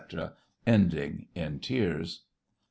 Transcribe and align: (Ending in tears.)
(Ending 0.65 1.27
in 1.35 1.59
tears.) 1.59 2.21